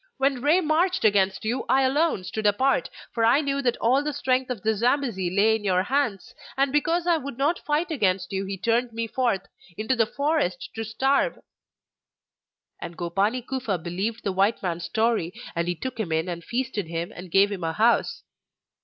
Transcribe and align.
When 0.17 0.41
Rei 0.41 0.61
marched 0.61 1.05
against 1.05 1.45
you 1.45 1.63
I 1.69 1.83
alone 1.83 2.23
stood 2.23 2.47
apart, 2.47 2.89
for 3.13 3.23
I 3.23 3.39
knew 3.39 3.61
that 3.61 3.77
all 3.77 4.03
the 4.03 4.13
strength 4.13 4.49
of 4.49 4.63
the 4.63 4.73
Zambesi 4.73 5.29
lay 5.29 5.55
in 5.55 5.63
your 5.63 5.83
hands, 5.83 6.33
and 6.57 6.71
because 6.71 7.05
I 7.05 7.17
would 7.17 7.37
not 7.37 7.59
fight 7.67 7.91
against 7.91 8.33
you 8.33 8.43
he 8.47 8.57
turned 8.57 8.93
me 8.93 9.05
forth 9.05 9.43
into 9.77 9.95
the 9.95 10.07
forest 10.07 10.71
to 10.73 10.83
starve!' 10.83 11.37
And 12.81 12.97
Gopani 12.97 13.43
Kufa 13.47 13.77
believed 13.77 14.23
the 14.23 14.31
white 14.31 14.63
man's 14.63 14.85
story, 14.85 15.33
and 15.55 15.67
he 15.67 15.75
took 15.75 15.99
him 15.99 16.11
in 16.11 16.27
and 16.27 16.43
feasted 16.43 16.87
him, 16.87 17.13
and 17.15 17.29
gave 17.29 17.51
him 17.51 17.63
a 17.63 17.71
house. 17.73 18.23